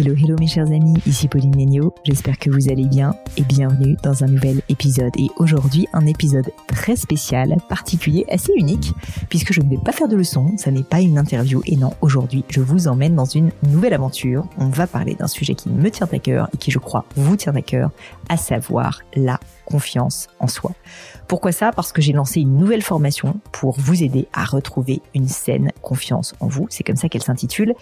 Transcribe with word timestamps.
Hello, 0.00 0.14
hello 0.14 0.36
mes 0.38 0.46
chers 0.46 0.70
amis, 0.70 0.94
ici 1.06 1.26
Pauline 1.26 1.56
Negno, 1.56 1.92
j'espère 2.04 2.38
que 2.38 2.50
vous 2.50 2.70
allez 2.70 2.84
bien 2.84 3.16
et 3.36 3.42
bienvenue 3.42 3.96
dans 4.04 4.22
un 4.22 4.28
nouvel 4.28 4.62
épisode. 4.68 5.10
Et 5.18 5.26
aujourd'hui, 5.38 5.88
un 5.92 6.06
épisode 6.06 6.52
très 6.68 6.94
spécial, 6.94 7.56
particulier, 7.68 8.24
assez 8.30 8.52
unique, 8.54 8.92
puisque 9.28 9.52
je 9.52 9.60
ne 9.60 9.68
vais 9.68 9.76
pas 9.76 9.90
faire 9.90 10.06
de 10.06 10.14
leçon, 10.14 10.52
ça 10.56 10.70
n'est 10.70 10.84
pas 10.84 11.00
une 11.00 11.18
interview, 11.18 11.62
et 11.66 11.74
non, 11.74 11.94
aujourd'hui, 12.00 12.44
je 12.48 12.60
vous 12.60 12.86
emmène 12.86 13.16
dans 13.16 13.24
une 13.24 13.50
nouvelle 13.66 13.92
aventure. 13.92 14.46
On 14.56 14.68
va 14.68 14.86
parler 14.86 15.16
d'un 15.16 15.26
sujet 15.26 15.56
qui 15.56 15.68
me 15.68 15.90
tient 15.90 16.08
à 16.12 16.18
cœur 16.20 16.48
et 16.54 16.58
qui, 16.58 16.70
je 16.70 16.78
crois, 16.78 17.04
vous 17.16 17.34
tient 17.34 17.56
à 17.56 17.62
cœur, 17.62 17.90
à 18.28 18.36
savoir 18.36 19.00
la 19.16 19.40
confiance 19.64 20.28
en 20.38 20.46
soi. 20.46 20.74
Pourquoi 21.26 21.50
ça? 21.50 21.72
Parce 21.72 21.90
que 21.90 22.00
j'ai 22.00 22.12
lancé 22.12 22.40
une 22.40 22.56
nouvelle 22.56 22.82
formation 22.82 23.40
pour 23.50 23.80
vous 23.80 24.04
aider 24.04 24.28
à 24.32 24.44
retrouver 24.44 25.02
une 25.16 25.26
saine 25.26 25.72
confiance 25.82 26.36
en 26.38 26.46
vous. 26.46 26.68
C'est 26.70 26.84
comme 26.84 26.96
ça 26.96 27.08
qu'elle 27.08 27.24
s'intitule. 27.24 27.74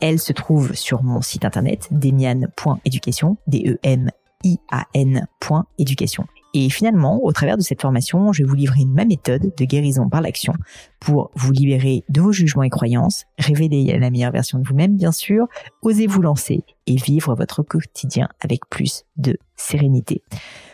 Elle 0.00 0.18
se 0.18 0.32
trouve 0.32 0.74
sur 0.74 1.02
mon 1.02 1.20
site 1.20 1.44
internet 1.44 1.88
demian.education, 1.90 3.36
D-E-M-I-A-N.education. 3.46 6.26
Et 6.52 6.68
finalement, 6.68 7.22
au 7.22 7.32
travers 7.32 7.56
de 7.56 7.62
cette 7.62 7.80
formation, 7.80 8.32
je 8.32 8.42
vais 8.42 8.48
vous 8.48 8.56
livrer 8.56 8.84
ma 8.84 9.04
méthode 9.04 9.52
de 9.56 9.64
guérison 9.64 10.08
par 10.08 10.20
l'action 10.20 10.54
pour 10.98 11.30
vous 11.34 11.52
libérer 11.52 12.02
de 12.08 12.20
vos 12.20 12.32
jugements 12.32 12.64
et 12.64 12.70
croyances, 12.70 13.26
révéler 13.38 13.96
la 13.98 14.10
meilleure 14.10 14.32
version 14.32 14.58
de 14.58 14.66
vous-même, 14.66 14.96
bien 14.96 15.12
sûr, 15.12 15.46
osez 15.82 16.08
vous 16.08 16.22
lancer 16.22 16.64
et 16.86 16.96
vivre 16.96 17.36
votre 17.36 17.62
quotidien 17.62 18.28
avec 18.40 18.68
plus 18.68 19.04
de 19.16 19.38
sérénité. 19.54 20.22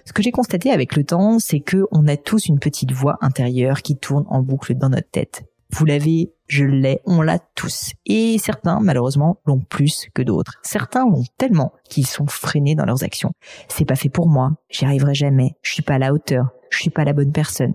Ce 0.06 0.14
que 0.14 0.22
j'ai 0.22 0.32
constaté 0.32 0.70
avec 0.70 0.96
le 0.96 1.04
temps, 1.04 1.38
c'est 1.38 1.60
que 1.60 1.84
on 1.90 2.08
a 2.08 2.16
tous 2.16 2.46
une 2.46 2.58
petite 2.58 2.92
voix 2.92 3.18
intérieure 3.20 3.82
qui 3.82 3.96
tourne 3.96 4.24
en 4.28 4.40
boucle 4.40 4.74
dans 4.74 4.88
notre 4.88 5.10
tête. 5.10 5.44
Vous 5.70 5.84
l'avez, 5.84 6.32
je 6.46 6.64
l'ai, 6.64 7.00
on 7.06 7.22
l'a 7.22 7.38
tous. 7.54 7.92
Et 8.06 8.38
certains, 8.38 8.80
malheureusement, 8.80 9.40
l'ont 9.46 9.60
plus 9.60 10.06
que 10.14 10.22
d'autres. 10.22 10.54
Certains 10.62 11.04
l'ont 11.04 11.24
tellement 11.38 11.72
qu'ils 11.88 12.06
sont 12.06 12.26
freinés 12.26 12.74
dans 12.74 12.84
leurs 12.84 13.02
actions. 13.02 13.32
C'est 13.68 13.84
pas 13.84 13.96
fait 13.96 14.08
pour 14.08 14.28
moi, 14.28 14.52
j'y 14.70 14.84
arriverai 14.84 15.14
jamais, 15.14 15.56
je 15.62 15.72
suis 15.72 15.82
pas 15.82 15.94
à 15.94 15.98
la 15.98 16.12
hauteur, 16.12 16.50
je 16.70 16.78
suis 16.78 16.90
pas 16.90 17.04
la 17.04 17.12
bonne 17.12 17.32
personne. 17.32 17.74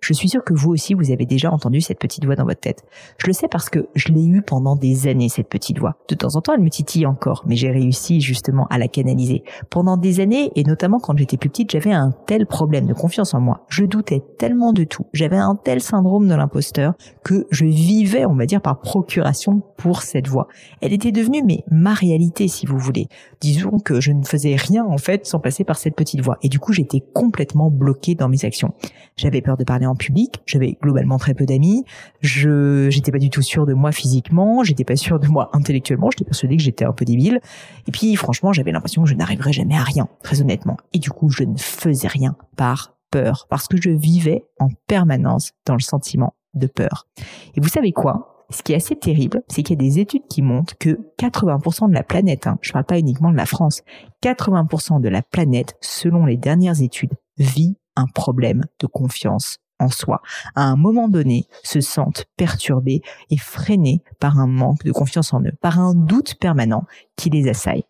Je 0.00 0.12
suis 0.12 0.28
sûr 0.28 0.44
que 0.44 0.54
vous 0.54 0.70
aussi, 0.70 0.94
vous 0.94 1.10
avez 1.10 1.26
déjà 1.26 1.50
entendu 1.50 1.80
cette 1.80 1.98
petite 1.98 2.24
voix 2.24 2.36
dans 2.36 2.44
votre 2.44 2.60
tête. 2.60 2.84
Je 3.18 3.26
le 3.26 3.32
sais 3.32 3.48
parce 3.48 3.68
que 3.68 3.88
je 3.94 4.08
l'ai 4.08 4.24
eue 4.24 4.42
pendant 4.42 4.76
des 4.76 5.08
années, 5.08 5.28
cette 5.28 5.48
petite 5.48 5.78
voix. 5.78 5.96
De 6.08 6.14
temps 6.14 6.36
en 6.36 6.40
temps, 6.40 6.54
elle 6.54 6.62
me 6.62 6.70
titille 6.70 7.06
encore, 7.06 7.44
mais 7.46 7.56
j'ai 7.56 7.70
réussi 7.70 8.20
justement 8.20 8.66
à 8.70 8.78
la 8.78 8.88
canaliser. 8.88 9.44
Pendant 9.70 9.96
des 9.96 10.20
années, 10.20 10.50
et 10.54 10.64
notamment 10.64 10.98
quand 10.98 11.16
j'étais 11.16 11.36
plus 11.36 11.50
petite, 11.50 11.70
j'avais 11.70 11.92
un 11.92 12.12
tel 12.26 12.46
problème 12.46 12.86
de 12.86 12.94
confiance 12.94 13.34
en 13.34 13.40
moi. 13.40 13.64
Je 13.68 13.84
doutais 13.84 14.22
tellement 14.38 14.72
de 14.72 14.84
tout. 14.84 15.06
J'avais 15.12 15.36
un 15.36 15.56
tel 15.56 15.80
syndrome 15.80 16.28
de 16.28 16.34
l'imposteur 16.34 16.94
que 17.24 17.46
je 17.50 17.64
vivais, 17.64 18.26
on 18.26 18.34
va 18.34 18.46
dire, 18.46 18.60
par 18.60 18.80
procuration 18.80 19.62
pour 19.76 20.02
cette 20.02 20.28
voix. 20.28 20.48
Elle 20.80 20.92
était 20.92 21.12
devenue, 21.12 21.42
mais 21.44 21.64
ma 21.70 21.94
réalité, 21.94 22.48
si 22.48 22.66
vous 22.66 22.78
voulez. 22.78 23.08
Disons 23.40 23.78
que 23.78 24.00
je 24.00 24.12
ne 24.12 24.24
faisais 24.24 24.56
rien, 24.56 24.84
en 24.84 24.98
fait, 24.98 25.26
sans 25.26 25.40
passer 25.40 25.64
par 25.64 25.76
cette 25.76 25.96
petite 25.96 26.20
voix. 26.20 26.38
Et 26.42 26.48
du 26.48 26.58
coup, 26.58 26.72
j'étais 26.72 27.00
complètement 27.14 27.70
bloquée 27.70 28.14
dans 28.14 28.28
mes 28.28 28.44
actions. 28.44 28.74
J'avais 29.16 29.40
peur 29.40 29.56
de 29.56 29.64
parler 29.64 29.85
en 29.86 29.94
public, 29.94 30.42
j'avais 30.46 30.76
globalement 30.82 31.18
très 31.18 31.34
peu 31.34 31.46
d'amis, 31.46 31.84
je 32.20 32.88
j'étais 32.90 33.12
pas 33.12 33.18
du 33.18 33.30
tout 33.30 33.42
sûre 33.42 33.66
de 33.66 33.74
moi 33.74 33.92
physiquement, 33.92 34.64
j'étais 34.64 34.84
pas 34.84 34.96
sûre 34.96 35.18
de 35.18 35.28
moi 35.28 35.50
intellectuellement, 35.52 36.10
j'étais 36.10 36.24
persuadée 36.24 36.56
que 36.56 36.62
j'étais 36.62 36.84
un 36.84 36.92
peu 36.92 37.04
débile. 37.04 37.40
Et 37.86 37.92
puis 37.92 38.16
franchement, 38.16 38.52
j'avais 38.52 38.72
l'impression 38.72 39.04
que 39.04 39.08
je 39.08 39.14
n'arriverais 39.14 39.52
jamais 39.52 39.76
à 39.76 39.82
rien, 39.82 40.08
très 40.22 40.40
honnêtement. 40.40 40.76
Et 40.92 40.98
du 40.98 41.10
coup, 41.10 41.30
je 41.30 41.44
ne 41.44 41.56
faisais 41.56 42.08
rien 42.08 42.36
par 42.56 42.96
peur, 43.10 43.46
parce 43.48 43.68
que 43.68 43.80
je 43.80 43.90
vivais 43.90 44.44
en 44.58 44.68
permanence 44.86 45.52
dans 45.64 45.74
le 45.74 45.80
sentiment 45.80 46.34
de 46.54 46.66
peur. 46.66 47.06
Et 47.54 47.60
vous 47.60 47.68
savez 47.68 47.92
quoi? 47.92 48.44
Ce 48.50 48.62
qui 48.62 48.72
est 48.72 48.76
assez 48.76 48.94
terrible, 48.94 49.42
c'est 49.48 49.62
qu'il 49.62 49.76
y 49.80 49.84
a 49.84 49.88
des 49.88 49.98
études 49.98 50.26
qui 50.28 50.40
montrent 50.40 50.78
que 50.78 51.00
80% 51.18 51.88
de 51.88 51.94
la 51.94 52.04
planète, 52.04 52.46
hein, 52.46 52.58
je 52.60 52.72
parle 52.72 52.84
pas 52.84 52.98
uniquement 52.98 53.30
de 53.30 53.36
la 53.36 53.46
France, 53.46 53.82
80% 54.22 55.00
de 55.00 55.08
la 55.08 55.22
planète, 55.22 55.76
selon 55.80 56.26
les 56.26 56.36
dernières 56.36 56.80
études, 56.80 57.14
vit 57.38 57.76
un 57.96 58.06
problème 58.06 58.64
de 58.80 58.86
confiance 58.86 59.58
en 59.78 59.88
soi, 59.88 60.22
à 60.54 60.62
un 60.62 60.76
moment 60.76 61.08
donné, 61.08 61.46
se 61.62 61.80
sentent 61.80 62.26
perturbés 62.36 63.02
et 63.30 63.38
freinés 63.38 64.02
par 64.20 64.38
un 64.38 64.46
manque 64.46 64.84
de 64.84 64.92
confiance 64.92 65.32
en 65.32 65.42
eux, 65.42 65.52
par 65.60 65.78
un 65.78 65.94
doute 65.94 66.36
permanent 66.36 66.84
qui 67.16 67.30
les 67.30 67.48
assaille. 67.48 67.84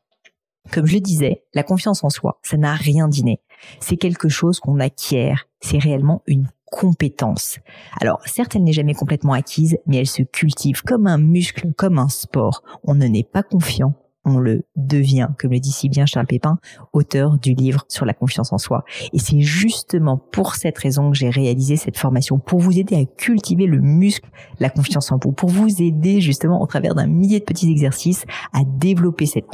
Comme 0.72 0.86
je 0.86 0.94
le 0.94 1.00
disais, 1.00 1.44
la 1.54 1.62
confiance 1.62 2.02
en 2.02 2.10
soi, 2.10 2.40
ça 2.42 2.56
n'a 2.56 2.74
rien 2.74 3.08
d'inné. 3.08 3.40
C'est 3.80 3.96
quelque 3.96 4.28
chose 4.28 4.58
qu'on 4.58 4.80
acquiert, 4.80 5.48
c'est 5.60 5.78
réellement 5.78 6.22
une 6.26 6.48
compétence. 6.66 7.58
Alors, 8.00 8.20
certes, 8.26 8.56
elle 8.56 8.64
n'est 8.64 8.72
jamais 8.72 8.94
complètement 8.94 9.32
acquise, 9.32 9.78
mais 9.86 9.98
elle 9.98 10.08
se 10.08 10.22
cultive 10.22 10.82
comme 10.82 11.06
un 11.06 11.18
muscle, 11.18 11.72
comme 11.74 11.98
un 11.98 12.08
sport. 12.08 12.62
On 12.82 12.94
ne 12.94 13.06
n'est 13.06 13.22
pas 13.24 13.44
confiant 13.44 13.94
on 14.26 14.38
le 14.38 14.64
devient, 14.74 15.28
comme 15.38 15.52
le 15.52 15.60
dit 15.60 15.70
si 15.70 15.88
bien 15.88 16.04
Charles 16.04 16.26
Pépin, 16.26 16.58
auteur 16.92 17.38
du 17.38 17.54
livre 17.54 17.84
sur 17.88 18.04
la 18.04 18.12
confiance 18.12 18.52
en 18.52 18.58
soi. 18.58 18.84
Et 19.12 19.18
c'est 19.18 19.40
justement 19.40 20.18
pour 20.18 20.56
cette 20.56 20.76
raison 20.76 21.12
que 21.12 21.16
j'ai 21.16 21.30
réalisé 21.30 21.76
cette 21.76 21.96
formation, 21.96 22.38
pour 22.38 22.58
vous 22.58 22.78
aider 22.78 22.96
à 22.96 23.04
cultiver 23.04 23.66
le 23.66 23.80
muscle, 23.80 24.28
la 24.58 24.68
confiance 24.68 25.12
en 25.12 25.18
vous, 25.22 25.32
pour 25.32 25.48
vous 25.48 25.80
aider 25.80 26.20
justement 26.20 26.60
au 26.60 26.66
travers 26.66 26.94
d'un 26.94 27.06
millier 27.06 27.38
de 27.38 27.44
petits 27.44 27.70
exercices 27.70 28.24
à 28.52 28.64
développer 28.64 29.26
cette 29.26 29.46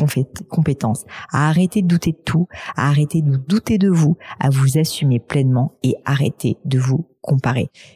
compétence, 0.49 1.05
à 1.31 1.49
arrêter 1.49 1.83
de 1.83 1.87
douter 1.87 2.13
de 2.13 2.23
tout, 2.25 2.49
à 2.75 2.89
arrêter 2.89 3.21
de 3.21 3.37
douter 3.37 3.77
de 3.77 3.91
vous, 3.91 4.17
à 4.41 4.49
vous 4.49 4.79
assumer 4.79 5.21
pleinement 5.21 5.75
et 5.83 5.97
arrêter 6.07 6.57
de 6.65 6.79
vous 6.79 7.05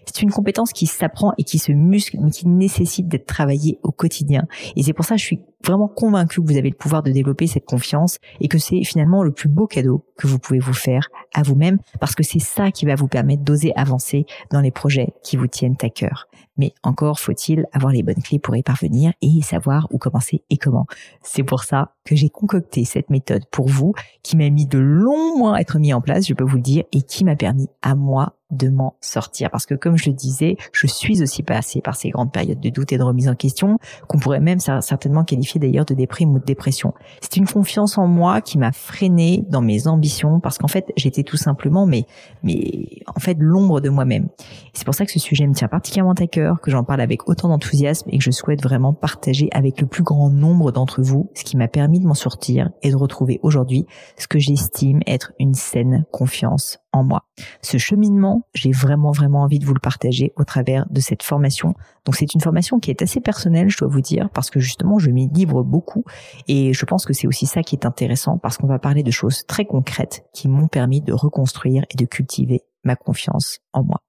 C'est 0.06 0.22
une 0.22 0.30
compétence 0.30 0.72
qui 0.72 0.86
s'apprend 0.86 1.32
et 1.38 1.44
qui 1.44 1.58
se 1.58 1.72
muscle, 1.72 2.18
mais 2.20 2.30
qui 2.30 2.48
nécessite 2.48 3.08
d'être 3.08 3.26
travaillée 3.26 3.78
au 3.82 3.90
quotidien. 3.90 4.46
Et 4.76 4.82
c'est 4.82 4.92
pour 4.92 5.04
ça 5.04 5.16
que 5.16 5.20
je 5.20 5.26
suis 5.26 5.40
vraiment 5.64 5.88
convaincu 5.88 6.40
que 6.40 6.46
vous 6.46 6.56
avez 6.56 6.70
le 6.70 6.76
pouvoir 6.76 7.02
de 7.02 7.10
développer 7.10 7.46
cette 7.46 7.64
confiance 7.64 8.18
et 8.40 8.48
que 8.48 8.58
c'est 8.58 8.84
finalement 8.84 9.22
le 9.22 9.32
plus 9.32 9.48
beau 9.48 9.66
cadeau 9.66 10.04
que 10.16 10.26
vous 10.26 10.38
pouvez 10.38 10.60
vous 10.60 10.74
faire 10.74 11.08
à 11.34 11.42
vous-même 11.42 11.78
parce 11.98 12.14
que 12.14 12.22
c'est 12.22 12.38
ça 12.38 12.70
qui 12.70 12.86
va 12.86 12.94
vous 12.94 13.08
permettre 13.08 13.42
d'oser 13.42 13.72
avancer 13.74 14.26
dans 14.50 14.60
les 14.60 14.70
projets 14.70 15.12
qui 15.22 15.36
vous 15.36 15.48
tiennent 15.48 15.76
à 15.82 15.90
cœur. 15.90 16.28
Mais 16.56 16.72
encore 16.82 17.18
faut-il 17.18 17.66
avoir 17.72 17.92
les 17.92 18.02
bonnes 18.02 18.22
clés 18.22 18.38
pour 18.38 18.56
y 18.56 18.62
parvenir 18.62 19.12
et 19.20 19.42
savoir 19.42 19.88
où 19.90 19.98
commencer 19.98 20.42
et 20.50 20.56
comment. 20.56 20.86
C'est 21.22 21.42
pour 21.42 21.64
ça 21.64 21.94
que 22.04 22.16
j'ai 22.16 22.30
concocté 22.30 22.84
cette 22.84 23.10
méthode 23.10 23.44
pour 23.50 23.68
vous 23.68 23.92
qui 24.22 24.36
m'a 24.36 24.48
mis 24.48 24.66
de 24.66 24.78
longs 24.78 25.38
mois 25.38 25.56
à 25.56 25.60
être 25.60 25.78
mis 25.78 25.92
en 25.92 26.00
place, 26.00 26.26
je 26.26 26.34
peux 26.34 26.44
vous 26.44 26.56
le 26.56 26.62
dire, 26.62 26.84
et 26.92 27.02
qui 27.02 27.24
m'a 27.24 27.36
permis 27.36 27.68
à 27.82 27.94
moi 27.94 28.36
de 28.50 28.68
m'en 28.68 28.96
sortir. 29.00 29.50
Parce 29.50 29.66
que 29.66 29.74
comme 29.74 29.96
je 29.96 30.10
le 30.10 30.14
disais, 30.14 30.56
je 30.72 30.86
suis 30.86 31.22
aussi 31.22 31.42
passée 31.42 31.80
par 31.80 31.96
ces 31.96 32.10
grandes 32.10 32.32
périodes 32.32 32.60
de 32.60 32.70
doute 32.70 32.92
et 32.92 32.98
de 32.98 33.02
remise 33.02 33.28
en 33.28 33.34
question, 33.34 33.78
qu'on 34.08 34.18
pourrait 34.18 34.40
même 34.40 34.60
certainement 34.60 35.24
qualifier 35.24 35.60
d'ailleurs 35.60 35.84
de 35.84 35.94
déprime 35.94 36.34
ou 36.34 36.38
de 36.38 36.44
dépression. 36.44 36.94
C'est 37.20 37.36
une 37.36 37.46
confiance 37.46 37.98
en 37.98 38.06
moi 38.06 38.40
qui 38.40 38.58
m'a 38.58 38.72
freiné 38.72 39.44
dans 39.48 39.62
mes 39.62 39.86
ambitions 39.86 40.40
parce 40.40 40.58
qu'en 40.58 40.68
fait, 40.68 40.92
j'étais 40.96 41.22
tout 41.22 41.36
simplement, 41.36 41.86
mais, 41.86 42.06
mais 42.42 42.86
en 43.14 43.20
fait, 43.20 43.36
l'ombre 43.38 43.80
de 43.80 43.88
moi-même. 43.88 44.28
C'est 44.72 44.84
pour 44.84 44.94
ça 44.94 45.04
que 45.06 45.12
ce 45.12 45.18
sujet 45.18 45.46
me 45.46 45.54
tient 45.54 45.68
particulièrement 45.68 46.12
à 46.12 46.26
cœur, 46.26 46.60
que 46.60 46.70
j'en 46.70 46.84
parle 46.84 47.00
avec 47.00 47.28
autant 47.28 47.48
d'enthousiasme 47.48 48.08
et 48.10 48.18
que 48.18 48.24
je 48.24 48.30
souhaite 48.30 48.62
vraiment 48.62 48.92
partager 48.92 49.48
avec 49.52 49.80
le 49.80 49.86
plus 49.86 50.02
grand 50.02 50.30
nombre 50.30 50.72
d'entre 50.72 51.02
vous, 51.02 51.30
ce 51.34 51.44
qui 51.44 51.56
m'a 51.56 51.68
permis 51.68 52.00
de 52.00 52.06
m'en 52.06 52.14
sortir 52.14 52.70
et 52.82 52.90
de 52.90 52.96
retrouver 52.96 53.40
aujourd'hui 53.42 53.86
ce 54.16 54.28
que 54.28 54.38
j'estime 54.38 55.00
être 55.06 55.32
une 55.38 55.54
saine 55.54 56.04
confiance 56.12 56.78
moi. 57.02 57.24
Ce 57.62 57.78
cheminement, 57.78 58.46
j'ai 58.54 58.72
vraiment 58.72 59.12
vraiment 59.12 59.42
envie 59.42 59.58
de 59.58 59.66
vous 59.66 59.74
le 59.74 59.80
partager 59.80 60.32
au 60.36 60.44
travers 60.44 60.86
de 60.90 61.00
cette 61.00 61.22
formation. 61.22 61.74
Donc 62.04 62.16
c'est 62.16 62.34
une 62.34 62.40
formation 62.40 62.78
qui 62.78 62.90
est 62.90 63.02
assez 63.02 63.20
personnelle, 63.20 63.68
je 63.68 63.78
dois 63.78 63.88
vous 63.88 64.00
dire, 64.00 64.30
parce 64.30 64.50
que 64.50 64.60
justement 64.60 64.98
je 64.98 65.10
m'y 65.10 65.28
livre 65.28 65.62
beaucoup 65.62 66.04
et 66.48 66.72
je 66.72 66.84
pense 66.84 67.04
que 67.04 67.12
c'est 67.12 67.26
aussi 67.26 67.46
ça 67.46 67.62
qui 67.62 67.76
est 67.76 67.86
intéressant 67.86 68.38
parce 68.38 68.58
qu'on 68.58 68.66
va 68.66 68.78
parler 68.78 69.02
de 69.02 69.10
choses 69.10 69.44
très 69.46 69.64
concrètes 69.64 70.24
qui 70.32 70.48
m'ont 70.48 70.68
permis 70.68 71.00
de 71.00 71.12
reconstruire 71.12 71.84
et 71.90 71.96
de 71.96 72.04
cultiver 72.04 72.62
ma 72.86 72.96
confiance 72.96 73.58
en 73.72 73.84
moi. 73.84 74.00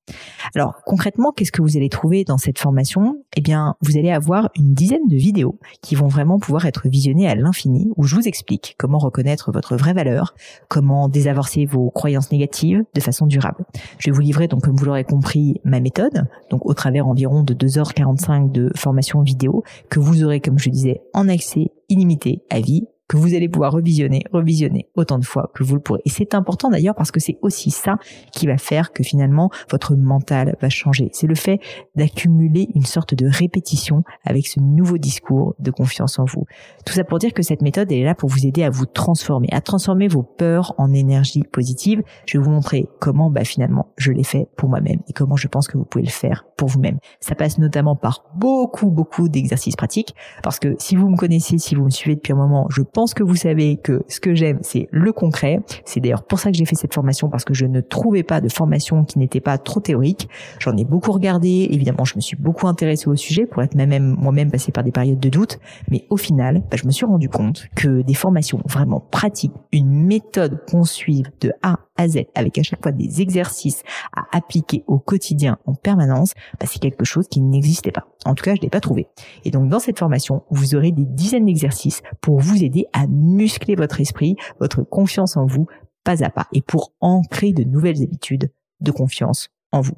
Alors 0.56 0.76
concrètement, 0.86 1.34
qu'est-ce 1.36 1.52
que 1.52 1.62
vous 1.62 1.76
allez 1.76 1.90
trouver 1.90 2.24
dans 2.24 2.38
cette 2.38 2.60
formation? 2.60 3.24
Eh 3.36 3.42
bien, 3.42 3.76
vous 3.82 3.98
allez 3.98 4.12
avoir 4.12 4.50
une 4.56 4.74
dizaine 4.74 5.06
de 5.08 5.18
vidéos 5.18 5.60
qui 5.82 5.96
vont 5.96 6.08
vraiment 6.08 6.40
pouvoir 6.40 6.66
être 6.66 6.88
visionnées 6.88 7.28
à 7.28 7.36
l'infini, 7.36 7.90
où 7.98 8.04
je 8.04 8.16
vous 8.16 8.28
explique 8.28 8.76
comment 8.78 9.00
reconnaître 9.00 9.52
votre 9.52 9.76
vraie 9.76 9.94
valeur, 9.94 10.34
comment 10.70 11.10
désavorcer 11.10 11.66
vos 11.66 11.90
croyances 11.90 12.32
négatives 12.32 12.84
de 12.94 13.02
façon 13.02 13.26
durable. 13.26 13.66
Je 14.00 14.10
vais 14.10 14.16
vous 14.16 14.22
livrer 14.22 14.48
donc, 14.48 14.64
comme 14.64 14.76
vous 14.76 14.86
l'aurez 14.86 15.04
compris, 15.04 15.60
ma 15.64 15.80
méthode, 15.80 16.28
donc 16.50 16.66
au 16.66 16.74
travers 16.74 17.08
environ 17.08 17.44
de 17.44 17.54
2h45 17.54 18.52
de 18.52 18.72
formation 18.76 19.22
vidéo 19.22 19.64
que 19.90 20.00
vous 20.00 20.24
aurez, 20.24 20.40
comme 20.40 20.60
je 20.60 20.70
disais, 20.70 21.02
en 21.14 21.28
accès 21.28 21.72
illimité 21.90 22.44
à 22.50 22.60
vie 22.60 22.88
que 23.08 23.18
vous 23.18 23.34
allez 23.34 23.48
pouvoir 23.48 23.72
revisionner, 23.72 24.24
revisionner 24.32 24.88
autant 24.96 25.18
de 25.18 25.26
fois 25.26 25.50
que 25.54 25.64
vous 25.64 25.76
le 25.76 25.82
pourrez. 25.82 26.02
Et 26.06 26.10
c'est 26.10 26.34
important 26.36 26.70
d'ailleurs 26.70 26.96
parce 26.96 27.12
que 27.12 27.20
c'est 27.20 27.38
aussi 27.42 27.72
ça 27.72 27.98
qui 28.34 28.48
va 28.48 28.58
faire 28.58 28.92
que 28.92 29.04
finalement 29.04 29.50
votre 29.72 29.96
mental 29.96 30.56
va 30.62 30.70
changer. 30.70 31.10
C'est 31.14 31.28
le 31.28 31.36
fait 31.36 31.60
d'accumuler 31.96 32.68
une 32.76 32.86
sorte 32.86 33.14
de 33.16 33.28
répétition 33.28 34.04
avec 34.26 34.48
ce 34.48 34.60
nouveau 34.60 34.98
discours 34.98 35.56
de 35.60 35.72
confiance 35.72 36.20
en 36.20 36.26
vous. 36.26 36.46
Tout 36.86 36.94
ça 36.94 37.04
pour 37.04 37.20
dire 37.20 37.34
que 37.34 37.44
cette 37.44 37.62
méthode 37.62 37.92
est 37.92 38.04
là 38.04 38.16
pour 38.16 38.30
vous 38.30 38.46
aider 38.46 38.64
à 38.64 38.70
vous 38.70 38.86
transformer, 38.86 39.48
à 39.52 39.62
transformer 39.62 40.08
vos 40.08 40.24
peurs 40.24 40.74
en 40.78 40.94
énergie 40.94 41.44
positive. 41.44 42.04
Je 42.26 42.38
vais 42.38 42.44
vous 42.44 42.52
montrer 42.52 42.88
comment 43.00 43.30
bah, 43.30 43.46
finalement 43.46 43.94
je 43.98 44.12
l'ai 44.12 44.24
fait 44.24 44.48
pour 44.58 44.70
moi-même 44.70 45.00
et 45.08 45.14
comment 45.14 45.36
je 45.36 45.48
pense 45.48 45.68
que 45.68 45.78
vous 45.78 45.86
pouvez 45.86 46.04
le 46.04 46.12
faire 46.12 46.46
pour 46.58 46.68
vous-même. 46.68 46.98
Ça 47.20 47.36
passe 47.36 47.58
notamment 47.58 47.96
par 47.96 48.26
beaucoup, 48.36 48.90
beaucoup 48.90 49.30
d'exercices 49.30 49.76
pratiques 49.76 50.14
parce 50.44 50.60
que 50.60 50.76
si 50.80 50.96
vous 50.96 51.10
me 51.10 51.16
connaissez, 51.16 51.58
si 51.58 51.76
vous 51.76 51.86
me 51.86 51.90
suivez 51.90 52.16
depuis 52.16 52.34
un 52.34 52.38
moment, 52.38 52.68
je 52.70 52.82
pense 52.98 53.14
que 53.14 53.22
vous 53.22 53.36
savez 53.36 53.78
que 53.78 54.02
ce 54.08 54.20
que 54.20 54.34
j'aime, 54.34 54.58
c'est 54.64 54.90
le 54.90 55.14
concret. 55.14 55.60
C'est 55.86 56.00
d'ailleurs 56.00 56.24
pour 56.24 56.40
ça 56.40 56.50
que 56.50 56.58
j'ai 56.58 56.66
fait 56.66 56.74
cette 56.74 56.96
formation 56.96 57.30
parce 57.30 57.46
que 57.46 57.54
je 57.54 57.68
ne 57.68 57.80
trouvais 57.80 58.24
pas 58.24 58.42
de 58.42 58.50
formation 58.52 59.06
qui 59.06 59.20
n'était 59.20 59.40
pas 59.40 59.60
trop 59.60 59.80
théorique. 59.80 60.28
J'en 60.58 60.76
ai 60.78 60.84
beaucoup 60.84 61.12
regardé. 61.12 61.68
Évidemment, 61.70 62.06
je 62.06 62.16
me 62.16 62.22
suis 62.22 62.36
beaucoup 62.36 62.68
intéressée 62.68 63.08
au 63.08 63.16
sujet 63.16 63.46
pour 63.46 63.62
être 63.62 63.76
même 63.76 64.16
moi-même 64.18 64.50
passé 64.50 64.72
par 64.72 64.84
des 64.84 64.92
périodes 64.92 65.20
de 65.20 65.30
doute. 65.30 65.60
Mais 65.92 66.06
au 66.10 66.18
final, 66.18 66.64
bah, 66.72 66.76
je 66.76 66.88
me 66.88 66.92
suis 66.92 67.06
rendu 67.06 67.30
compte 67.30 67.68
que 67.76 68.02
des 68.02 68.16
formations 68.16 68.64
vraiment 68.66 69.00
pratiques, 69.00 69.54
une 69.72 70.08
méthode 70.08 70.66
qu'on 70.68 70.84
suive 70.84 71.30
de 71.40 71.52
A 71.62 71.78
à 71.98 72.08
avec 72.36 72.58
à 72.58 72.64
chaque 72.64 72.82
fois 72.82 72.92
des 72.92 73.22
exercices 73.22 73.84
à 74.16 74.26
appliquer 74.36 74.84
au 74.88 75.00
quotidien 75.00 75.58
en 75.66 75.74
permanence, 75.74 76.34
bah, 76.60 76.68
c'est 76.70 76.80
quelque 76.80 77.06
chose 77.06 77.28
qui 77.28 77.42
n'existait 77.42 77.92
pas. 77.92 78.08
En 78.26 78.36
tout 78.36 78.44
cas, 78.44 78.56
je 78.56 78.62
l'ai 78.62 78.70
pas 78.70 78.80
trouvé. 78.80 79.08
Et 79.46 79.52
donc, 79.52 79.70
dans 79.70 79.80
cette 79.80 80.00
formation, 80.00 80.44
vous 80.50 80.76
aurez 80.76 80.92
des 80.92 81.06
dizaines 81.06 81.46
d'exercices 81.46 82.02
pour 82.22 82.40
vous 82.40 82.64
aider 82.64 82.86
à 82.94 83.08
muscler 83.08 83.76
votre 83.76 84.02
esprit, 84.02 84.36
votre 84.60 84.84
confiance 84.84 85.38
en 85.38 85.46
vous, 85.46 85.68
pas 86.04 86.24
à 86.24 86.30
pas, 86.30 86.48
et 86.54 86.62
pour 86.62 86.94
ancrer 87.02 87.52
de 87.52 87.64
nouvelles 87.64 88.02
habitudes 88.02 88.52
de 88.80 88.92
confiance 88.92 89.50
en 89.72 89.82
vous. 89.82 89.98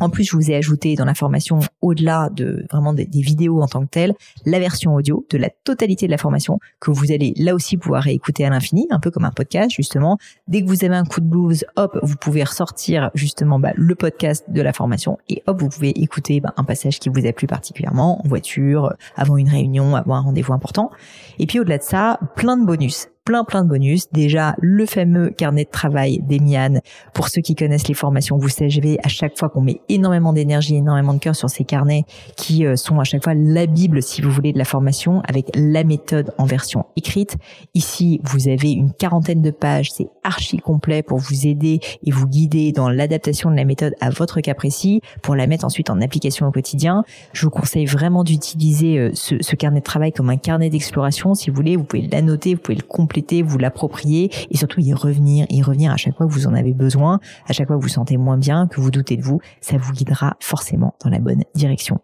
En 0.00 0.10
plus, 0.10 0.24
je 0.24 0.36
vous 0.36 0.50
ai 0.50 0.54
ajouté 0.54 0.94
dans 0.94 1.04
la 1.04 1.14
formation, 1.14 1.60
au-delà 1.82 2.30
de 2.30 2.64
vraiment 2.70 2.92
des, 2.92 3.08
vidéos 3.12 3.60
en 3.60 3.66
tant 3.66 3.84
que 3.84 3.90
telles, 3.90 4.14
la 4.46 4.58
version 4.58 4.94
audio 4.94 5.26
de 5.30 5.38
la 5.38 5.50
totalité 5.64 6.06
de 6.06 6.10
la 6.10 6.18
formation 6.18 6.60
que 6.80 6.90
vous 6.90 7.10
allez 7.10 7.34
là 7.36 7.54
aussi 7.54 7.76
pouvoir 7.76 8.06
écouter 8.06 8.44
à 8.44 8.50
l'infini, 8.50 8.86
un 8.90 9.00
peu 9.00 9.10
comme 9.10 9.24
un 9.24 9.32
podcast 9.32 9.70
justement. 9.70 10.18
Dès 10.46 10.62
que 10.62 10.68
vous 10.68 10.84
avez 10.84 10.94
un 10.94 11.04
coup 11.04 11.20
de 11.20 11.26
blues, 11.26 11.64
hop, 11.76 11.98
vous 12.02 12.16
pouvez 12.16 12.44
ressortir 12.44 13.10
justement 13.14 13.58
bah, 13.58 13.72
le 13.74 13.94
podcast 13.94 14.44
de 14.48 14.62
la 14.62 14.72
formation 14.72 15.18
et 15.28 15.42
hop, 15.46 15.60
vous 15.60 15.68
pouvez 15.68 15.90
écouter 15.90 16.40
bah, 16.40 16.54
un 16.56 16.64
passage 16.64 17.00
qui 17.00 17.08
vous 17.08 17.26
a 17.26 17.32
plu 17.32 17.46
particulièrement 17.46 18.24
en 18.24 18.28
voiture, 18.28 18.94
avant 19.16 19.36
une 19.36 19.48
réunion, 19.48 19.96
avant 19.96 20.14
un 20.14 20.20
rendez-vous 20.20 20.52
important. 20.52 20.90
Et 21.38 21.46
puis 21.46 21.58
au-delà 21.58 21.78
de 21.78 21.82
ça, 21.82 22.20
plein 22.36 22.56
de 22.56 22.64
bonus 22.64 23.08
plein 23.28 23.44
plein 23.44 23.62
de 23.62 23.68
bonus. 23.68 24.10
Déjà, 24.10 24.56
le 24.58 24.86
fameux 24.86 25.28
carnet 25.28 25.64
de 25.64 25.70
travail 25.70 26.20
d'Emian. 26.22 26.80
Pour 27.12 27.28
ceux 27.28 27.42
qui 27.42 27.54
connaissent 27.54 27.86
les 27.86 27.92
formations, 27.92 28.38
vous 28.38 28.48
savez 28.48 28.98
à 29.04 29.08
chaque 29.08 29.38
fois 29.38 29.50
qu'on 29.50 29.60
met 29.60 29.82
énormément 29.90 30.32
d'énergie, 30.32 30.76
énormément 30.76 31.12
de 31.12 31.18
cœur 31.18 31.36
sur 31.36 31.50
ces 31.50 31.64
carnets 31.64 32.04
qui 32.36 32.64
euh, 32.64 32.76
sont 32.76 33.00
à 33.00 33.04
chaque 33.04 33.22
fois 33.22 33.34
la 33.34 33.66
Bible, 33.66 34.02
si 34.02 34.22
vous 34.22 34.30
voulez, 34.30 34.54
de 34.54 34.58
la 34.58 34.64
formation 34.64 35.20
avec 35.28 35.50
la 35.54 35.84
méthode 35.84 36.32
en 36.38 36.46
version 36.46 36.86
écrite. 36.96 37.36
Ici, 37.74 38.22
vous 38.24 38.48
avez 38.48 38.70
une 38.70 38.94
quarantaine 38.94 39.42
de 39.42 39.50
pages. 39.50 39.92
C'est 39.92 40.08
archi 40.24 40.56
complet 40.56 41.02
pour 41.02 41.18
vous 41.18 41.46
aider 41.46 41.80
et 42.06 42.10
vous 42.10 42.26
guider 42.26 42.72
dans 42.72 42.88
l'adaptation 42.88 43.50
de 43.50 43.56
la 43.56 43.66
méthode 43.66 43.94
à 44.00 44.08
votre 44.08 44.40
cas 44.40 44.54
précis 44.54 45.02
pour 45.20 45.36
la 45.36 45.46
mettre 45.46 45.66
ensuite 45.66 45.90
en 45.90 46.00
application 46.00 46.46
au 46.46 46.50
quotidien. 46.50 47.04
Je 47.34 47.44
vous 47.44 47.50
conseille 47.50 47.84
vraiment 47.84 48.24
d'utiliser 48.24 48.98
euh, 48.98 49.10
ce 49.12 49.54
carnet 49.54 49.80
de 49.80 49.84
travail 49.84 50.12
comme 50.12 50.30
un 50.30 50.38
carnet 50.38 50.70
d'exploration. 50.70 51.34
Si 51.34 51.50
vous 51.50 51.56
voulez, 51.56 51.76
vous 51.76 51.84
pouvez 51.84 52.08
l'annoter, 52.10 52.54
vous 52.54 52.62
pouvez 52.62 52.76
le 52.76 52.82
compléter 52.88 53.17
vous 53.42 53.58
l'approprier 53.58 54.30
et 54.50 54.56
surtout 54.56 54.80
y 54.80 54.92
revenir, 54.92 55.46
y 55.50 55.62
revenir 55.62 55.92
à 55.92 55.96
chaque 55.96 56.16
fois 56.16 56.26
que 56.26 56.32
vous 56.32 56.46
en 56.46 56.54
avez 56.54 56.72
besoin, 56.72 57.20
à 57.46 57.52
chaque 57.52 57.66
fois 57.66 57.76
que 57.76 57.82
vous 57.82 57.88
sentez 57.88 58.16
moins 58.16 58.38
bien, 58.38 58.66
que 58.66 58.80
vous 58.80 58.90
doutez 58.90 59.16
de 59.16 59.22
vous, 59.22 59.40
ça 59.60 59.76
vous 59.76 59.92
guidera 59.92 60.36
forcément 60.40 60.94
dans 61.04 61.10
la 61.10 61.18
bonne 61.18 61.44
direction. 61.54 62.00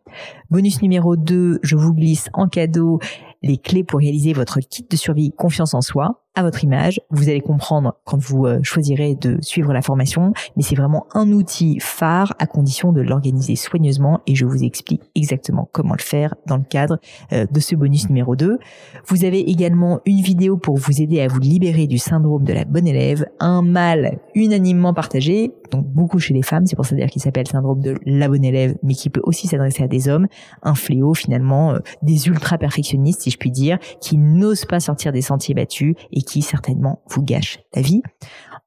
Bonus 0.51 0.83
numéro 0.83 1.17
2, 1.17 1.61
je 1.63 1.77
vous 1.77 1.95
glisse 1.95 2.29
en 2.33 2.49
cadeau 2.49 3.01
les 3.45 3.59
clés 3.59 3.85
pour 3.85 4.01
réaliser 4.01 4.33
votre 4.33 4.61
kit 4.61 4.87
de 4.89 4.97
survie 4.97 5.31
confiance 5.31 5.75
en 5.75 5.81
soi 5.81 6.25
à 6.35 6.43
votre 6.43 6.65
image. 6.65 7.01
Vous 7.11 7.29
allez 7.29 7.41
comprendre 7.41 7.95
quand 8.05 8.19
vous 8.19 8.47
euh, 8.47 8.59
choisirez 8.63 9.15
de 9.15 9.39
suivre 9.41 9.73
la 9.73 9.83
formation, 9.83 10.33
mais 10.57 10.63
c'est 10.63 10.75
vraiment 10.75 11.07
un 11.15 11.31
outil 11.31 11.79
phare 11.81 12.35
à 12.39 12.47
condition 12.47 12.93
de 12.93 13.01
l'organiser 13.01 13.55
soigneusement 13.55 14.21
et 14.27 14.35
je 14.35 14.45
vous 14.45 14.65
explique 14.65 15.03
exactement 15.15 15.69
comment 15.73 15.95
le 15.97 16.03
faire 16.03 16.35
dans 16.47 16.57
le 16.57 16.65
cadre 16.65 16.99
euh, 17.33 17.47
de 17.49 17.61
ce 17.61 17.77
bonus 17.77 18.09
numéro 18.09 18.35
2. 18.35 18.59
Vous 19.07 19.25
avez 19.25 19.49
également 19.49 20.01
une 20.07 20.21
vidéo 20.21 20.57
pour 20.57 20.77
vous 20.77 21.01
aider 21.01 21.21
à 21.21 21.29
vous 21.29 21.39
libérer 21.39 21.87
du 21.87 21.99
syndrome 21.99 22.45
de 22.45 22.53
la 22.53 22.65
bonne 22.65 22.89
élève, 22.89 23.27
un 23.39 23.63
mal 23.63 24.19
unanimement 24.35 24.93
partagé, 24.93 25.53
donc 25.71 25.87
beaucoup 25.87 26.19
chez 26.19 26.35
les 26.35 26.43
femmes, 26.43 26.67
c'est 26.67 26.77
pour 26.77 26.87
ça 26.87 26.97
dire 26.97 27.09
qu'il 27.09 27.23
s'appelle 27.23 27.47
syndrome 27.47 27.81
de 27.81 27.95
la 28.07 28.29
bonne 28.29 28.45
élève, 28.45 28.77
mais 28.83 28.95
qui 28.95 29.09
peut 29.09 29.23
aussi 29.23 29.47
s'adresser 29.47 29.85
à 29.85 29.89
des 29.89 30.09
hommes, 30.09 30.27
un 30.63 30.75
fléau 30.75 31.15
finalement 31.15 31.75
euh, 31.75 31.79
des 32.03 32.27
ultra 32.27 32.59
perfectionnistes 32.59 33.27
puis 33.39 33.51
dire, 33.51 33.79
qui 34.01 34.17
n'osent 34.17 34.65
pas 34.65 34.81
sortir 34.81 35.13
des 35.13 35.23
sentiers 35.23 35.55
battus 35.55 35.95
et 36.13 36.23
qui 36.23 36.43
certainement 36.43 37.03
vous 37.09 37.23
gâche 37.23 37.59
la 37.75 37.83
vie. 37.83 38.03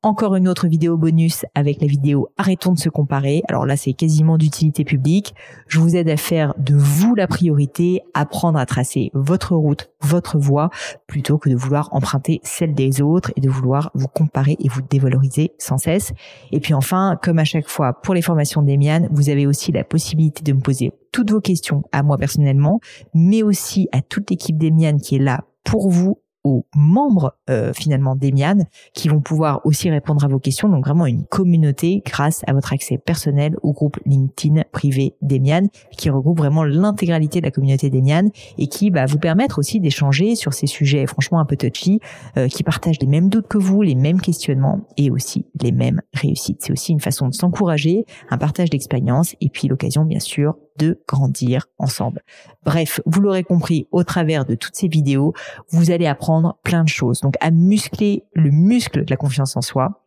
Encore 0.04 0.36
une 0.36 0.48
autre 0.48 0.68
vidéo 0.68 0.96
bonus 0.96 1.44
avec 1.56 1.82
la 1.82 1.88
vidéo 1.88 2.30
Arrêtons 2.38 2.72
de 2.72 2.78
se 2.78 2.88
comparer. 2.88 3.42
Alors 3.50 3.66
là, 3.66 3.76
c'est 3.76 3.94
quasiment 3.94 4.38
d'utilité 4.38 4.84
publique. 4.84 5.34
Je 5.68 5.80
vous 5.80 5.96
aide 5.96 6.08
à 6.08 6.18
faire 6.18 6.54
de 6.60 6.76
vous 6.76 7.16
la 7.16 7.26
priorité, 7.26 8.04
apprendre 8.14 8.60
à 8.60 8.68
tracer 8.68 9.10
votre 9.16 9.56
route, 9.56 9.90
votre 10.02 10.38
voie, 10.38 10.70
plutôt 11.08 11.40
que 11.40 11.50
de 11.50 11.56
vouloir 11.56 11.90
emprunter 11.94 12.40
celle 12.44 12.76
des 12.76 13.02
autres 13.02 13.32
et 13.36 13.42
de 13.42 13.50
vouloir 13.50 13.90
vous 13.96 14.08
comparer 14.08 14.56
et 14.60 14.70
vous 14.70 14.84
dévaloriser 14.84 15.54
sans 15.58 15.80
cesse. 15.80 16.14
Et 16.52 16.60
puis 16.60 16.76
enfin, 16.76 17.18
comme 17.24 17.40
à 17.40 17.44
chaque 17.44 17.68
fois 17.68 18.00
pour 18.00 18.14
les 18.14 18.22
formations 18.22 18.62
d'Emian, 18.62 19.08
vous 19.10 19.30
avez 19.30 19.48
aussi 19.48 19.72
la 19.72 19.84
possibilité 19.84 20.44
de 20.44 20.54
me 20.54 20.62
poser 20.62 20.92
toutes 21.12 21.32
vos 21.32 21.42
questions 21.42 21.82
à 21.92 22.04
moi 22.04 22.18
personnellement, 22.18 22.80
mais 23.16 23.42
aussi 23.42 23.90
à 23.92 24.04
toute 24.04 24.30
l'équipe 24.30 24.60
d'Emian 24.60 25.00
qui 25.00 25.16
est 25.16 25.20
là 25.20 25.44
pour 25.64 25.90
vous 25.90 26.22
aux 26.44 26.66
membres 26.76 27.36
euh, 27.50 27.74
finalement 27.74 28.16
d'Emian 28.16 28.60
qui 28.94 29.10
vont 29.10 29.20
pouvoir 29.22 29.62
aussi 29.66 29.90
répondre 29.90 30.24
à 30.24 30.28
vos 30.28 30.40
questions. 30.40 30.70
Donc 30.70 30.86
vraiment 30.86 31.06
une 31.06 31.26
communauté 31.26 32.02
grâce 32.06 32.42
à 32.48 32.54
votre 32.54 32.74
accès 32.74 32.98
personnel 32.98 33.56
au 33.64 33.74
groupe 33.74 33.98
LinkedIn 34.06 34.64
privé 34.72 35.16
d'Emian 35.22 35.68
qui 35.98 36.10
regroupe 36.10 36.38
vraiment 36.38 36.64
l'intégralité 36.64 37.42
de 37.42 37.46
la 37.46 37.52
communauté 37.52 37.90
d'Emian 37.90 38.30
et 38.58 38.68
qui 38.68 38.90
va 38.90 39.06
vous 39.06 39.20
permettre 39.20 39.60
aussi 39.60 39.80
d'échanger 39.80 40.36
sur 40.36 40.54
ces 40.54 40.68
sujets 40.68 41.06
franchement 41.06 41.40
un 41.40 41.46
peu 41.46 41.58
touchy, 41.58 42.00
euh, 42.38 42.48
qui 42.48 42.64
partagent 42.64 43.00
les 43.02 43.08
mêmes 43.08 43.30
doutes 43.30 43.48
que 43.48 43.58
vous, 43.58 43.82
les 43.82 43.96
mêmes 43.96 44.22
questionnements 44.22 44.82
et 44.98 45.10
aussi 45.12 45.46
les 45.62 45.72
mêmes 45.72 46.02
réussites. 46.14 46.62
C'est 46.62 46.72
aussi 46.72 46.92
une 46.92 47.00
façon 47.00 47.28
de 47.28 47.34
s'encourager, 47.34 48.06
un 48.30 48.38
partage 48.38 48.70
d'expérience 48.70 49.36
et 49.42 49.50
puis 49.50 49.68
l'occasion 49.68 50.06
bien 50.06 50.20
sûr 50.20 50.56
de 50.78 51.02
grandir 51.08 51.66
ensemble. 51.80 52.22
Bref, 52.64 53.02
vous 53.06 53.22
l'aurez 53.22 53.44
compris 53.44 53.88
au 53.92 54.04
travers 54.04 54.46
de 54.46 54.56
toutes 54.56 54.76
ces 54.76 54.88
vidéos, 54.88 55.34
vous 55.70 55.92
allez 55.92 56.06
apprendre 56.06 56.37
plein 56.64 56.84
de 56.84 56.90
choses. 56.90 57.22
Donc 57.22 57.36
à 57.40 57.52
muscler 57.52 58.24
le 58.34 58.52
muscle 58.52 59.06
de 59.06 59.10
la 59.10 59.18
confiance 59.18 59.56
en 59.56 59.62
soi, 59.62 60.04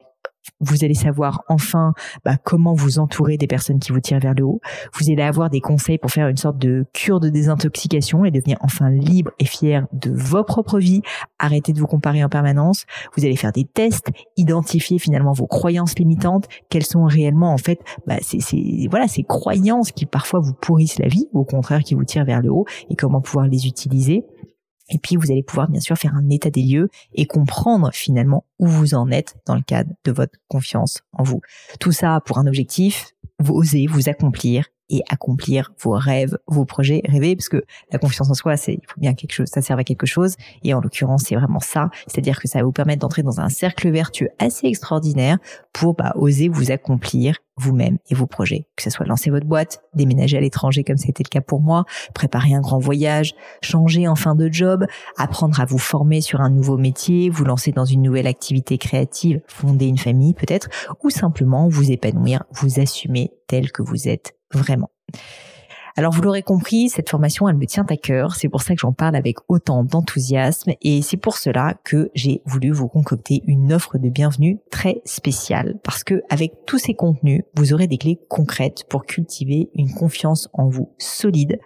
vous 0.61 0.85
allez 0.85 0.95
savoir 0.95 1.43
enfin 1.49 1.93
bah, 2.25 2.37
comment 2.43 2.75
vous 2.75 2.99
entourer 2.99 3.37
des 3.37 3.47
personnes 3.47 3.79
qui 3.79 3.93
vous 3.93 4.01
tirent 4.01 4.21
vers 4.21 4.35
le 4.35 4.45
haut. 4.45 4.61
Vous 4.95 5.11
allez 5.11 5.23
avoir 5.23 5.51
des 5.51 5.61
conseils 5.61 5.99
pour 5.99 6.11
faire 6.11 6.29
une 6.29 6.37
sorte 6.37 6.59
de 6.59 6.87
cure 6.93 7.21
de 7.21 7.29
désintoxication 7.29 8.25
et 8.25 8.31
devenir 8.31 8.57
enfin 8.61 8.91
libre 8.91 9.31
et 9.39 9.45
fier 9.45 9.87
de 9.93 10.11
vos 10.11 10.45
propres 10.45 10.79
vies. 10.79 11.03
Arrêtez 11.39 11.73
de 11.73 11.81
vous 11.81 11.87
comparer 11.87 12.25
en 12.25 12.29
permanence. 12.29 12.85
Vous 13.17 13.25
allez 13.25 13.37
faire 13.37 13.53
des 13.53 13.65
tests, 13.65 14.11
identifier 14.37 14.99
finalement 14.99 15.33
vos 15.33 15.47
croyances 15.47 15.99
limitantes, 15.99 16.47
quelles 16.69 16.87
sont 16.87 17.05
réellement 17.05 17.53
en 17.53 17.59
fait 17.59 17.81
bah, 18.07 18.17
voilà 18.91 19.09
ces 19.09 19.23
croyances 19.23 19.93
qui 19.93 20.07
parfois 20.07 20.41
vous 20.41 20.55
pourrissent 20.55 20.99
la 20.99 21.09
vie, 21.09 21.29
ou 21.33 21.41
au 21.41 21.45
contraire 21.45 21.81
qui 21.81 21.95
vous 21.95 22.05
tirent 22.05 22.25
vers 22.25 22.41
le 22.41 22.51
haut, 22.51 22.65
et 22.89 22.97
comment 22.97 23.21
pouvoir 23.21 23.47
les 23.47 23.67
utiliser. 23.67 24.25
Et 24.91 24.99
puis 24.99 25.17
vous 25.17 25.31
allez 25.31 25.43
pouvoir 25.43 25.69
bien 25.69 25.81
sûr 25.81 25.97
faire 25.97 26.15
un 26.15 26.29
état 26.29 26.51
des 26.51 26.63
lieux 26.63 26.89
et 27.15 27.27
comprendre 27.27 27.91
finalement 27.93 28.45
où 28.59 28.67
vous 28.67 28.95
en 28.95 29.11
êtes 29.11 29.37
dans 29.47 29.55
le 29.55 29.63
cadre 29.63 29.91
de 30.05 30.13
votre 30.13 30.39
confiance 30.49 31.01
en 31.13 31.23
vous. 31.23 31.41
Tout 31.79 31.93
ça 31.93 32.21
pour 32.27 32.39
un 32.39 32.47
objectif, 32.47 33.15
vous 33.39 33.55
osez 33.55 33.87
vous 33.87 34.09
accomplir 34.09 34.67
et 34.91 35.03
accomplir 35.09 35.73
vos 35.81 35.93
rêves, 35.93 36.37
vos 36.47 36.65
projets, 36.65 37.03
rêver, 37.07 37.37
parce 37.37 37.49
que 37.49 37.65
la 37.93 37.99
confiance 37.99 38.29
en 38.29 38.35
soi, 38.35 38.57
c'est 38.57 38.75
il 38.75 38.87
faut 38.87 39.01
bien 39.01 39.15
quelque 39.15 39.33
chose, 39.33 39.49
ça 39.49 39.63
sert 39.63 39.79
à 39.79 39.85
quelque 39.85 40.07
chose. 40.07 40.35
Et 40.63 40.75
en 40.75 40.81
l'occurrence, 40.81 41.25
c'est 41.29 41.37
vraiment 41.37 41.61
ça, 41.61 41.91
c'est-à-dire 42.07 42.41
que 42.41 42.49
ça 42.49 42.59
va 42.59 42.65
vous 42.65 42.73
permettre 42.73 43.01
d'entrer 43.01 43.23
dans 43.23 43.41
un 43.41 43.49
cercle 43.49 43.91
vertueux 43.91 44.29
assez 44.39 44.67
extraordinaire 44.67 45.39
pour 45.73 45.95
bah, 45.95 46.13
oser 46.17 46.49
vous 46.49 46.71
accomplir 46.71 47.37
vous-même 47.57 47.99
et 48.09 48.15
vos 48.15 48.27
projets, 48.27 48.67
que 48.77 48.83
ce 48.83 48.91
soit 48.91 49.07
lancer 49.07 49.31
votre 49.31 49.47
boîte, 49.47 49.83
déménager 49.95 50.37
à 50.37 50.41
l'étranger 50.41 50.83
comme 50.83 50.97
c'était 50.97 51.23
le 51.23 51.29
cas 51.29 51.43
pour 51.43 51.61
moi, 51.61 51.85
préparer 52.15 52.55
un 52.55 52.61
grand 52.61 52.79
voyage, 52.79 53.35
changer 53.63 54.09
en 54.09 54.17
fin 54.17 54.35
de 54.35 54.51
job, 54.51 54.87
apprendre 55.17 55.61
à 55.61 55.67
vous 55.67 55.79
former 55.79 56.21
sur 56.23 56.41
un 56.41 56.51
nouveau 56.51 56.79
métier, 56.79 57.29
vous 57.29 57.45
lancer 57.45 57.73
dans 57.73 57.85
une 57.85 58.03
nouvelle 58.03 58.27
activité 58.27 58.79
créative, 58.79 59.43
fonder 59.47 59.87
une 59.87 59.99
famille 59.99 60.35
peut-être, 60.35 60.69
ou 61.05 61.11
simplement 61.11 61.69
vous 61.69 61.93
épanouir, 61.93 62.45
vous 62.53 62.81
assumer 62.81 63.33
tel 63.47 63.71
que 63.71 63.83
vous 63.83 64.09
êtes 64.09 64.40
vraiment. 64.53 64.91
Alors 65.97 66.13
vous 66.13 66.23
l'aurez 66.23 66.43
compris, 66.43 66.89
cette 66.89 67.11
formation, 67.11 67.49
elle 67.49 67.57
me 67.57 67.67
tient 67.67 67.87
à 67.89 67.97
cœur. 67.97 68.35
C'est 68.35 68.49
pour 68.49 68.63
ça 68.63 68.75
que 68.75 68.81
j'en 68.81 68.93
parle 68.93 69.17
avec 69.17 69.37
autant 69.49 69.85
d'enthousiasme 69.85 70.73
et 70.81 71.03
c'est 71.03 71.17
pour 71.17 71.37
cela 71.37 71.75
que 71.85 72.11
j'ai 72.15 72.43
voulu 72.47 72.71
vous 72.71 72.89
concocter 72.89 73.43
une 73.47 73.73
offre 73.73 73.99
de 73.99 74.09
bienvenue 74.09 74.61
très 74.71 75.03
spéciale 75.05 75.79
parce 75.83 76.05
que 76.05 76.23
avec 76.31 76.53
tous 76.67 76.79
ces 76.79 76.95
contenus, 76.95 77.43
vous 77.55 77.73
aurez 77.73 77.87
des 77.87 77.99
clés 77.99 78.21
concrètes 78.29 78.85
pour 78.89 79.05
cultiver 79.05 79.71
une 79.75 79.93
confiance 79.93 80.49
en 80.53 80.69
vous 80.69 80.95
solide, 80.99 81.59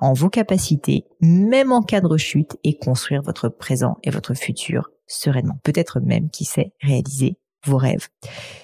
en 0.00 0.12
vos 0.12 0.28
capacités, 0.28 1.04
même 1.20 1.72
en 1.72 1.82
cas 1.82 2.00
de 2.00 2.16
chute 2.16 2.56
et 2.64 2.76
construire 2.76 3.22
votre 3.22 3.48
présent 3.48 3.96
et 4.02 4.10
votre 4.10 4.34
futur 4.34 4.90
sereinement. 5.06 5.58
Peut-être 5.62 6.00
même, 6.00 6.30
qui 6.30 6.44
sait, 6.44 6.72
réaliser 6.82 7.38
vos 7.64 7.76
rêves. 7.76 8.08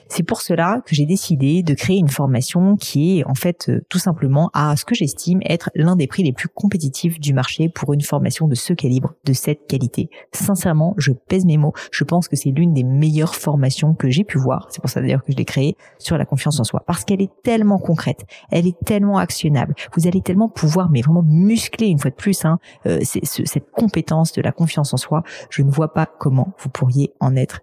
C'est 0.08 0.22
pour 0.22 0.42
cela 0.42 0.82
que 0.86 0.94
j'ai 0.94 1.06
décidé 1.06 1.62
de 1.62 1.74
créer 1.74 1.96
une 1.96 2.08
formation 2.08 2.76
qui 2.76 3.18
est 3.18 3.24
en 3.24 3.34
fait 3.34 3.68
euh, 3.68 3.80
tout 3.88 3.98
simplement 3.98 4.50
à 4.52 4.76
ce 4.76 4.84
que 4.84 4.94
j'estime 4.94 5.40
être 5.44 5.70
l'un 5.74 5.96
des 5.96 6.06
prix 6.06 6.22
les 6.22 6.32
plus 6.32 6.48
compétitifs 6.48 7.18
du 7.18 7.32
marché 7.32 7.68
pour 7.68 7.92
une 7.94 8.02
formation 8.02 8.46
de 8.46 8.54
ce 8.54 8.72
calibre, 8.72 9.14
de 9.24 9.32
cette 9.32 9.66
qualité. 9.66 10.10
Sincèrement, 10.32 10.94
je 10.98 11.12
pèse 11.12 11.44
mes 11.44 11.56
mots, 11.56 11.72
je 11.90 12.04
pense 12.04 12.28
que 12.28 12.36
c'est 12.36 12.50
l'une 12.50 12.74
des 12.74 12.84
meilleures 12.84 13.34
formations 13.34 13.94
que 13.94 14.10
j'ai 14.10 14.24
pu 14.24 14.38
voir, 14.38 14.68
c'est 14.70 14.80
pour 14.80 14.90
ça 14.90 15.00
d'ailleurs 15.00 15.24
que 15.24 15.32
je 15.32 15.36
l'ai 15.36 15.44
créée, 15.44 15.76
sur 15.98 16.18
la 16.18 16.26
confiance 16.26 16.60
en 16.60 16.64
soi, 16.64 16.82
parce 16.86 17.04
qu'elle 17.04 17.22
est 17.22 17.32
tellement 17.42 17.78
concrète, 17.78 18.24
elle 18.50 18.66
est 18.66 18.78
tellement 18.84 19.18
actionnable, 19.18 19.74
vous 19.96 20.06
allez 20.06 20.20
tellement 20.20 20.48
pouvoir, 20.48 20.90
mais 20.90 21.00
vraiment 21.00 21.24
muscler 21.24 21.88
une 21.88 21.98
fois 21.98 22.10
de 22.10 22.16
plus, 22.16 22.44
hein, 22.44 22.58
euh, 22.86 23.00
cette 23.02 23.70
compétence 23.72 24.32
de 24.32 24.42
la 24.42 24.52
confiance 24.52 24.92
en 24.94 24.98
soi, 24.98 25.22
je 25.50 25.62
ne 25.62 25.70
vois 25.70 25.92
pas 25.92 26.06
comment 26.06 26.52
vous 26.58 26.68
pourriez 26.68 27.12
en 27.20 27.34
être 27.36 27.60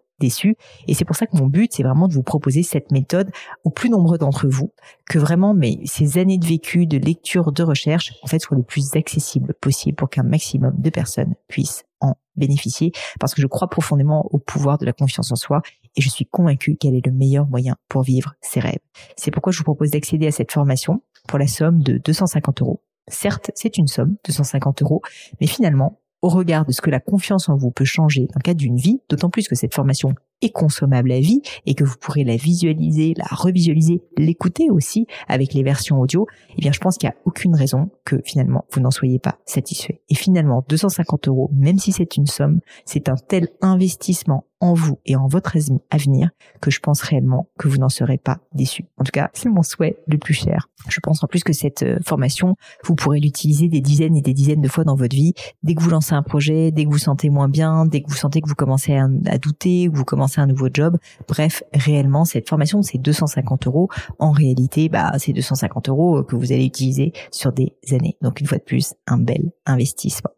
Et 0.87 0.93
c'est 0.93 1.05
pour 1.05 1.15
ça 1.15 1.25
que 1.25 1.37
mon 1.37 1.47
but, 1.47 1.71
c'est 1.73 1.83
vraiment 1.83 2.07
de 2.07 2.13
vous 2.13 2.23
proposer 2.23 2.63
cette 2.63 2.91
méthode 2.91 3.31
aux 3.63 3.69
plus 3.69 3.89
nombreux 3.89 4.17
d'entre 4.17 4.47
vous, 4.47 4.71
que 5.09 5.19
vraiment 5.19 5.53
mais 5.53 5.79
ces 5.85 6.17
années 6.17 6.37
de 6.37 6.45
vécu, 6.45 6.85
de 6.85 6.97
lecture, 6.97 7.51
de 7.51 7.63
recherche, 7.63 8.13
en 8.23 8.27
fait, 8.27 8.39
soient 8.39 8.57
le 8.57 8.63
plus 8.63 8.95
accessibles 8.95 9.53
possible 9.59 9.95
pour 9.95 10.09
qu'un 10.09 10.23
maximum 10.23 10.73
de 10.77 10.89
personnes 10.89 11.35
puissent 11.47 11.83
en 11.99 12.15
bénéficier, 12.35 12.91
parce 13.19 13.33
que 13.33 13.41
je 13.41 13.47
crois 13.47 13.69
profondément 13.69 14.27
au 14.31 14.39
pouvoir 14.39 14.77
de 14.77 14.85
la 14.85 14.93
confiance 14.93 15.31
en 15.31 15.35
soi 15.35 15.61
et 15.95 16.01
je 16.01 16.09
suis 16.09 16.25
convaincue 16.25 16.75
qu'elle 16.77 16.95
est 16.95 17.05
le 17.05 17.11
meilleur 17.11 17.47
moyen 17.47 17.75
pour 17.89 18.03
vivre 18.03 18.33
ses 18.41 18.59
rêves. 18.59 18.79
C'est 19.17 19.31
pourquoi 19.31 19.51
je 19.51 19.59
vous 19.59 19.63
propose 19.63 19.91
d'accéder 19.91 20.27
à 20.27 20.31
cette 20.31 20.51
formation 20.51 21.03
pour 21.27 21.37
la 21.37 21.47
somme 21.47 21.83
de 21.83 21.97
250 21.97 22.61
euros. 22.61 22.81
Certes, 23.07 23.51
c'est 23.55 23.77
une 23.77 23.87
somme, 23.87 24.15
250 24.25 24.81
euros, 24.83 25.01
mais 25.39 25.47
finalement, 25.47 25.99
au 26.21 26.29
regard 26.29 26.65
de 26.65 26.71
ce 26.71 26.81
que 26.81 26.89
la 26.89 26.99
confiance 26.99 27.49
en 27.49 27.55
vous 27.55 27.71
peut 27.71 27.85
changer 27.85 28.27
dans 28.27 28.37
le 28.37 28.43
cadre 28.43 28.59
d'une 28.59 28.77
vie, 28.77 29.01
d'autant 29.09 29.29
plus 29.29 29.47
que 29.47 29.55
cette 29.55 29.73
formation 29.73 30.13
est 30.41 30.51
consommable 30.51 31.11
à 31.11 31.19
vie 31.19 31.41
et 31.65 31.75
que 31.75 31.83
vous 31.83 31.95
pourrez 31.99 32.23
la 32.23 32.35
visualiser, 32.35 33.13
la 33.17 33.25
revisualiser, 33.29 34.01
l'écouter 34.17 34.69
aussi 34.69 35.07
avec 35.27 35.53
les 35.53 35.63
versions 35.63 35.99
audio, 35.99 36.27
eh 36.57 36.61
bien 36.61 36.71
je 36.71 36.79
pense 36.79 36.97
qu'il 36.97 37.09
n'y 37.09 37.13
a 37.13 37.17
aucune 37.25 37.55
raison 37.55 37.89
que 38.05 38.17
finalement 38.23 38.65
vous 38.71 38.81
n'en 38.81 38.91
soyez 38.91 39.19
pas 39.19 39.39
satisfait. 39.45 40.01
Et 40.09 40.15
finalement, 40.15 40.63
250 40.67 41.27
euros, 41.27 41.49
même 41.53 41.79
si 41.79 41.91
c'est 41.91 42.17
une 42.17 42.27
somme, 42.27 42.59
c'est 42.85 43.09
un 43.09 43.15
tel 43.15 43.49
investissement 43.61 44.45
en 44.61 44.75
vous 44.75 44.99
et 45.05 45.15
en 45.15 45.27
votre 45.27 45.57
avenir 45.89 46.29
que 46.61 46.71
je 46.71 46.79
pense 46.79 47.01
réellement 47.01 47.49
que 47.57 47.67
vous 47.67 47.77
n'en 47.77 47.89
serez 47.89 48.19
pas 48.19 48.39
déçu. 48.53 48.85
En 48.97 49.03
tout 49.03 49.11
cas, 49.11 49.29
c'est 49.33 49.49
mon 49.49 49.63
souhait 49.63 49.97
le 50.07 50.19
plus 50.19 50.35
cher. 50.35 50.69
Je 50.87 50.99
pense 50.99 51.23
en 51.23 51.27
plus 51.27 51.43
que 51.43 51.51
cette 51.51 51.83
euh, 51.83 51.97
formation, 52.05 52.55
vous 52.83 52.95
pourrez 52.95 53.19
l'utiliser 53.19 53.67
des 53.67 53.81
dizaines 53.81 54.15
et 54.15 54.21
des 54.21 54.33
dizaines 54.33 54.61
de 54.61 54.67
fois 54.67 54.83
dans 54.83 54.95
votre 54.95 55.15
vie. 55.15 55.33
Dès 55.63 55.73
que 55.73 55.81
vous 55.81 55.89
lancez 55.89 56.13
un 56.13 56.21
projet, 56.21 56.71
dès 56.71 56.85
que 56.85 56.89
vous 56.89 56.99
sentez 56.99 57.29
moins 57.29 57.49
bien, 57.49 57.85
dès 57.85 58.01
que 58.01 58.09
vous 58.09 58.15
sentez 58.15 58.39
que 58.39 58.47
vous 58.47 58.55
commencez 58.55 58.95
à, 58.95 59.07
douter, 59.39 59.87
vous 59.91 60.05
commencez 60.05 60.30
un 60.39 60.47
nouveau 60.47 60.69
job. 60.73 60.97
Bref, 61.27 61.63
réellement, 61.73 62.25
cette 62.25 62.47
formation, 62.47 62.81
c'est 62.81 62.97
250 62.97 63.67
euros. 63.67 63.89
En 64.19 64.31
réalité, 64.31 64.89
bah, 64.89 65.11
c'est 65.17 65.33
250 65.33 65.89
euros 65.89 66.19
euh, 66.19 66.23
que 66.23 66.35
vous 66.35 66.51
allez 66.51 66.65
utiliser 66.65 67.13
sur 67.31 67.51
des 67.51 67.73
années. 67.91 68.17
Donc, 68.21 68.39
une 68.39 68.47
fois 68.47 68.57
de 68.57 68.63
plus, 68.63 68.93
un 69.07 69.17
bel 69.17 69.51
investissement. 69.65 70.31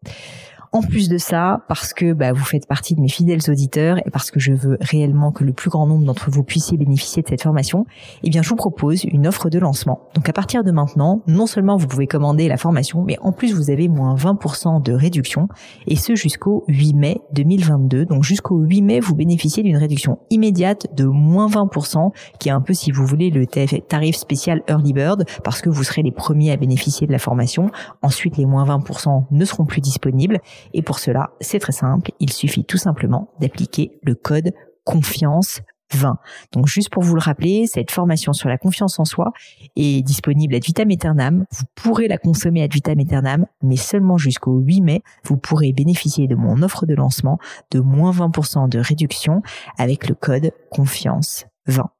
En 0.74 0.82
plus 0.82 1.08
de 1.08 1.18
ça, 1.18 1.60
parce 1.68 1.94
que 1.94 2.14
bah, 2.14 2.32
vous 2.32 2.44
faites 2.44 2.66
partie 2.66 2.96
de 2.96 3.00
mes 3.00 3.08
fidèles 3.08 3.48
auditeurs 3.48 3.98
et 4.04 4.10
parce 4.10 4.32
que 4.32 4.40
je 4.40 4.52
veux 4.52 4.76
réellement 4.80 5.30
que 5.30 5.44
le 5.44 5.52
plus 5.52 5.70
grand 5.70 5.86
nombre 5.86 6.04
d'entre 6.04 6.32
vous 6.32 6.42
puissiez 6.42 6.76
bénéficier 6.76 7.22
de 7.22 7.28
cette 7.28 7.44
formation, 7.44 7.86
eh 8.24 8.30
bien 8.30 8.42
je 8.42 8.48
vous 8.48 8.56
propose 8.56 9.04
une 9.04 9.28
offre 9.28 9.50
de 9.50 9.60
lancement. 9.60 10.00
Donc 10.16 10.28
à 10.28 10.32
partir 10.32 10.64
de 10.64 10.72
maintenant, 10.72 11.22
non 11.28 11.46
seulement 11.46 11.76
vous 11.76 11.86
pouvez 11.86 12.08
commander 12.08 12.48
la 12.48 12.56
formation, 12.56 13.04
mais 13.04 13.16
en 13.20 13.30
plus 13.30 13.54
vous 13.54 13.70
avez 13.70 13.86
moins 13.86 14.16
20% 14.16 14.82
de 14.82 14.92
réduction 14.92 15.46
et 15.86 15.94
ce 15.94 16.16
jusqu'au 16.16 16.64
8 16.66 16.94
mai 16.94 17.20
2022. 17.34 18.06
Donc 18.06 18.24
jusqu'au 18.24 18.58
8 18.58 18.82
mai, 18.82 18.98
vous 18.98 19.14
bénéficiez 19.14 19.62
d'une 19.62 19.76
réduction 19.76 20.18
immédiate 20.30 20.88
de 20.96 21.04
moins 21.04 21.46
20%, 21.46 22.10
qui 22.40 22.48
est 22.48 22.52
un 22.52 22.60
peu 22.60 22.74
si 22.74 22.90
vous 22.90 23.06
voulez 23.06 23.30
le 23.30 23.46
tarif 23.46 24.16
spécial 24.16 24.60
Early 24.66 24.92
Bird, 24.92 25.24
parce 25.44 25.60
que 25.60 25.70
vous 25.70 25.84
serez 25.84 26.02
les 26.02 26.10
premiers 26.10 26.50
à 26.50 26.56
bénéficier 26.56 27.06
de 27.06 27.12
la 27.12 27.20
formation. 27.20 27.70
Ensuite, 28.02 28.38
les 28.38 28.44
moins 28.44 28.66
20% 28.66 29.26
ne 29.30 29.44
seront 29.44 29.66
plus 29.66 29.80
disponibles 29.80 30.40
et 30.72 30.82
pour 30.82 30.98
cela, 30.98 31.30
c'est 31.40 31.58
très 31.58 31.72
simple, 31.72 32.10
il 32.20 32.32
suffit 32.32 32.64
tout 32.64 32.78
simplement 32.78 33.28
d'appliquer 33.40 33.98
le 34.02 34.14
code 34.14 34.52
confiance 34.84 35.60
20. 35.92 36.18
Donc 36.52 36.66
juste 36.66 36.90
pour 36.90 37.02
vous 37.02 37.14
le 37.14 37.20
rappeler, 37.20 37.66
cette 37.66 37.90
formation 37.90 38.32
sur 38.32 38.48
la 38.48 38.58
confiance 38.58 38.98
en 38.98 39.04
soi 39.04 39.32
est 39.76 40.02
disponible 40.02 40.54
à 40.54 40.58
vitam 40.58 40.90
aeternam. 40.90 41.44
Vous 41.52 41.64
pourrez 41.74 42.08
la 42.08 42.18
consommer 42.18 42.62
à 42.62 42.66
vitam 42.66 42.98
aeternam, 42.98 43.46
mais 43.62 43.76
seulement 43.76 44.18
jusqu'au 44.18 44.58
8 44.58 44.80
mai. 44.80 45.02
Vous 45.24 45.36
pourrez 45.36 45.72
bénéficier 45.72 46.26
de 46.26 46.34
mon 46.34 46.62
offre 46.62 46.86
de 46.86 46.94
lancement 46.94 47.38
de 47.70 47.80
moins 47.80 48.12
20% 48.12 48.68
de 48.68 48.78
réduction 48.78 49.42
avec 49.78 50.08
le 50.08 50.14
code 50.14 50.52
confiance 50.70 51.46
20. 51.66 51.93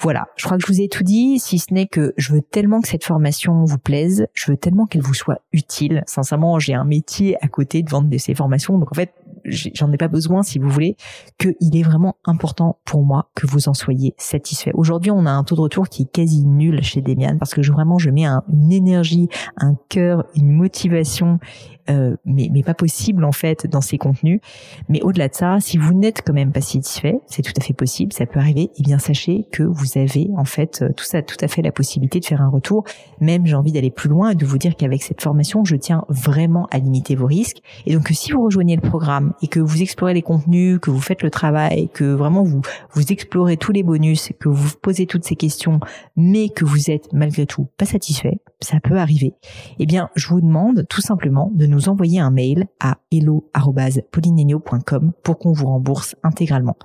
Voilà, 0.00 0.28
je 0.36 0.44
crois 0.44 0.56
que 0.58 0.64
je 0.64 0.72
vous 0.72 0.80
ai 0.80 0.88
tout 0.88 1.02
dit, 1.02 1.38
si 1.40 1.58
ce 1.58 1.74
n'est 1.74 1.86
que 1.86 2.14
je 2.16 2.32
veux 2.32 2.42
tellement 2.42 2.80
que 2.80 2.88
cette 2.88 3.04
formation 3.04 3.64
vous 3.64 3.78
plaise, 3.78 4.28
je 4.32 4.52
veux 4.52 4.56
tellement 4.56 4.86
qu'elle 4.86 5.02
vous 5.02 5.14
soit 5.14 5.40
utile. 5.52 6.04
Sincèrement, 6.06 6.58
j'ai 6.58 6.74
un 6.74 6.84
métier 6.84 7.36
à 7.42 7.48
côté 7.48 7.82
de 7.82 7.90
vendre 7.90 8.14
ces 8.18 8.34
formations, 8.34 8.78
donc 8.78 8.92
en 8.92 8.94
fait, 8.94 9.12
j'en 9.44 9.90
ai 9.92 9.96
pas 9.96 10.08
besoin 10.08 10.42
si 10.42 10.58
vous 10.58 10.68
voulez, 10.68 10.96
qu'il 11.38 11.76
est 11.76 11.82
vraiment 11.82 12.16
important 12.24 12.78
pour 12.84 13.02
moi 13.02 13.30
que 13.34 13.46
vous 13.46 13.68
en 13.68 13.74
soyez 13.74 14.14
satisfait. 14.18 14.70
Aujourd'hui, 14.74 15.10
on 15.10 15.26
a 15.26 15.30
un 15.30 15.42
taux 15.42 15.56
de 15.56 15.60
retour 15.62 15.88
qui 15.88 16.02
est 16.02 16.12
quasi 16.12 16.44
nul 16.46 16.82
chez 16.82 17.00
Demian 17.00 17.38
parce 17.38 17.54
que 17.54 17.62
je, 17.62 17.72
vraiment 17.72 17.98
je 17.98 18.10
mets 18.10 18.26
une 18.26 18.72
énergie, 18.72 19.28
un 19.56 19.74
cœur, 19.88 20.24
une 20.34 20.52
motivation 20.52 21.38
euh, 21.90 22.16
mais, 22.26 22.50
mais 22.52 22.62
pas 22.62 22.74
possible 22.74 23.24
en 23.24 23.32
fait 23.32 23.66
dans 23.66 23.80
ces 23.80 23.96
contenus. 23.96 24.40
Mais 24.88 25.00
au-delà 25.02 25.28
de 25.28 25.34
ça, 25.34 25.56
si 25.60 25.78
vous 25.78 25.94
n'êtes 25.94 26.22
quand 26.24 26.34
même 26.34 26.52
pas 26.52 26.60
satisfait, 26.60 27.18
c'est 27.26 27.42
tout 27.42 27.52
à 27.56 27.62
fait 27.62 27.72
possible, 27.72 28.12
ça 28.12 28.26
peut 28.26 28.40
arriver. 28.40 28.62
Et 28.62 28.70
eh 28.78 28.82
bien 28.82 28.98
sachez 28.98 29.37
que 29.50 29.62
vous 29.62 29.98
avez 29.98 30.28
en 30.36 30.44
fait 30.44 30.82
euh, 30.82 30.92
tout 30.96 31.04
ça, 31.04 31.22
tout 31.22 31.36
à 31.40 31.48
fait 31.48 31.62
la 31.62 31.72
possibilité 31.72 32.20
de 32.20 32.24
faire 32.24 32.42
un 32.42 32.48
retour. 32.48 32.84
Même 33.20 33.46
j'ai 33.46 33.54
envie 33.54 33.72
d'aller 33.72 33.90
plus 33.90 34.08
loin 34.08 34.30
et 34.30 34.34
de 34.34 34.46
vous 34.46 34.58
dire 34.58 34.76
qu'avec 34.76 35.02
cette 35.02 35.22
formation, 35.22 35.64
je 35.64 35.76
tiens 35.76 36.04
vraiment 36.08 36.66
à 36.70 36.78
limiter 36.78 37.14
vos 37.14 37.26
risques. 37.26 37.58
Et 37.86 37.94
donc 37.94 38.08
si 38.10 38.32
vous 38.32 38.44
rejoignez 38.44 38.76
le 38.76 38.88
programme 38.88 39.34
et 39.42 39.48
que 39.48 39.60
vous 39.60 39.82
explorez 39.82 40.14
les 40.14 40.22
contenus, 40.22 40.78
que 40.80 40.90
vous 40.90 41.00
faites 41.00 41.22
le 41.22 41.30
travail, 41.30 41.88
que 41.92 42.04
vraiment 42.04 42.42
vous 42.42 42.62
vous 42.92 43.12
explorez 43.12 43.56
tous 43.56 43.72
les 43.72 43.82
bonus, 43.82 44.32
que 44.38 44.48
vous 44.48 44.70
posez 44.80 45.06
toutes 45.06 45.24
ces 45.24 45.36
questions, 45.36 45.80
mais 46.16 46.48
que 46.48 46.64
vous 46.64 46.90
êtes 46.90 47.12
malgré 47.12 47.46
tout 47.46 47.68
pas 47.76 47.86
satisfait, 47.86 48.40
ça 48.60 48.80
peut 48.80 48.98
arriver. 48.98 49.34
Eh 49.78 49.86
bien, 49.86 50.10
je 50.16 50.26
vous 50.28 50.40
demande 50.40 50.86
tout 50.88 51.00
simplement 51.00 51.52
de 51.54 51.66
nous 51.66 51.88
envoyer 51.88 52.18
un 52.20 52.30
mail 52.30 52.66
à 52.80 52.98
hello.polinenio.com 53.12 55.12
pour 55.22 55.38
qu'on 55.38 55.52
vous 55.52 55.66
rembourse 55.66 56.16
intégralement. 56.22 56.76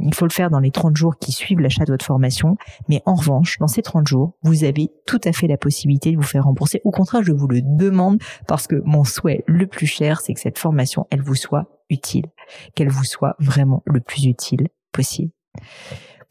Il 0.00 0.14
faut 0.14 0.26
le 0.26 0.32
faire 0.32 0.50
dans 0.50 0.60
les 0.60 0.70
30 0.70 0.96
jours 0.96 1.18
qui 1.18 1.32
suivent 1.32 1.60
l'achat 1.60 1.84
de 1.84 1.92
votre 1.92 2.01
formation, 2.02 2.56
mais 2.88 3.02
en 3.06 3.14
revanche, 3.14 3.58
dans 3.58 3.66
ces 3.66 3.82
30 3.82 4.06
jours, 4.06 4.34
vous 4.42 4.64
avez 4.64 4.90
tout 5.06 5.20
à 5.24 5.32
fait 5.32 5.46
la 5.46 5.56
possibilité 5.56 6.12
de 6.12 6.16
vous 6.16 6.22
faire 6.22 6.44
rembourser. 6.44 6.80
Au 6.84 6.90
contraire, 6.90 7.22
je 7.22 7.32
vous 7.32 7.48
le 7.48 7.60
demande 7.62 8.20
parce 8.46 8.66
que 8.66 8.82
mon 8.84 9.04
souhait 9.04 9.44
le 9.46 9.66
plus 9.66 9.86
cher, 9.86 10.20
c'est 10.20 10.34
que 10.34 10.40
cette 10.40 10.58
formation, 10.58 11.06
elle 11.10 11.22
vous 11.22 11.34
soit 11.34 11.66
utile, 11.90 12.26
qu'elle 12.74 12.88
vous 12.88 13.04
soit 13.04 13.36
vraiment 13.38 13.82
le 13.86 14.00
plus 14.00 14.26
utile 14.26 14.68
possible. 14.92 15.30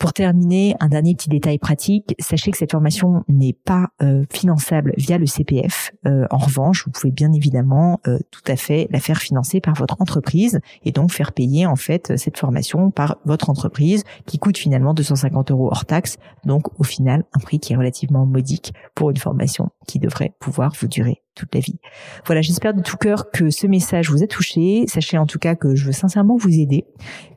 Pour 0.01 0.13
terminer, 0.13 0.75
un 0.79 0.87
dernier 0.87 1.13
petit 1.13 1.29
détail 1.29 1.59
pratique, 1.59 2.15
sachez 2.17 2.49
que 2.49 2.57
cette 2.57 2.71
formation 2.71 3.23
n'est 3.27 3.53
pas 3.53 3.89
euh, 4.01 4.23
finançable 4.31 4.95
via 4.97 5.19
le 5.19 5.27
CPF. 5.27 5.91
Euh, 6.07 6.25
en 6.31 6.39
revanche, 6.39 6.85
vous 6.85 6.91
pouvez 6.91 7.11
bien 7.11 7.31
évidemment 7.31 7.99
euh, 8.07 8.17
tout 8.31 8.41
à 8.47 8.55
fait 8.55 8.87
la 8.89 8.99
faire 8.99 9.19
financer 9.19 9.61
par 9.61 9.75
votre 9.75 10.01
entreprise 10.01 10.59
et 10.83 10.91
donc 10.91 11.11
faire 11.11 11.33
payer 11.33 11.67
en 11.67 11.75
fait 11.75 12.17
cette 12.17 12.39
formation 12.39 12.89
par 12.89 13.17
votre 13.25 13.51
entreprise 13.51 14.03
qui 14.25 14.39
coûte 14.39 14.57
finalement 14.57 14.95
250 14.95 15.51
euros 15.51 15.69
hors 15.69 15.85
taxe. 15.85 16.17
Donc 16.45 16.63
au 16.79 16.83
final, 16.83 17.23
un 17.33 17.39
prix 17.39 17.59
qui 17.59 17.73
est 17.73 17.77
relativement 17.77 18.25
modique 18.25 18.73
pour 18.95 19.11
une 19.11 19.17
formation 19.17 19.69
qui 19.85 19.99
devrait 19.99 20.33
pouvoir 20.39 20.73
vous 20.81 20.87
durer 20.87 21.21
toute 21.35 21.53
la 21.55 21.61
vie. 21.61 21.79
Voilà, 22.25 22.41
j'espère 22.41 22.73
de 22.73 22.81
tout 22.81 22.97
cœur 22.97 23.31
que 23.31 23.49
ce 23.49 23.67
message 23.67 24.09
vous 24.09 24.23
a 24.23 24.27
touché. 24.27 24.85
Sachez 24.87 25.17
en 25.17 25.25
tout 25.25 25.39
cas 25.39 25.55
que 25.55 25.75
je 25.75 25.85
veux 25.85 25.91
sincèrement 25.91 26.35
vous 26.35 26.59
aider, 26.59 26.85